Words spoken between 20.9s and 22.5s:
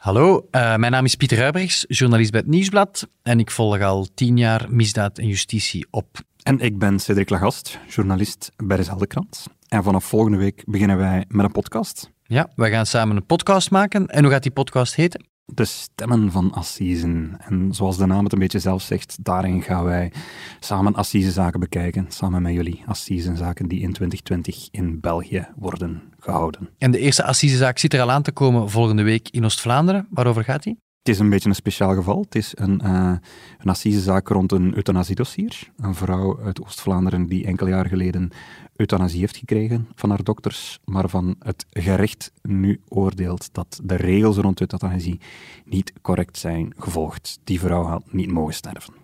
Assisezaken bekijken. Samen